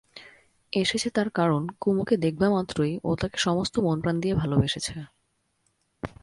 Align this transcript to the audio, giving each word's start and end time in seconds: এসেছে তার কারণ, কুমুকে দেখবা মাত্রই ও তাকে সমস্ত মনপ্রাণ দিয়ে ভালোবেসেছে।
এসেছে 0.73 1.09
তার 1.09 1.29
কারণ, 1.29 1.61
কুমুকে 1.79 2.15
দেখবা 2.17 2.47
মাত্রই 2.49 2.93
ও 3.03 3.09
তাকে 3.15 3.37
সমস্ত 3.37 3.75
মনপ্রাণ 3.79 4.15
দিয়ে 4.19 4.35
ভালোবেসেছে। 4.35 4.93